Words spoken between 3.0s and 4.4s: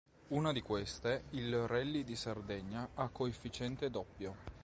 coefficiente doppio.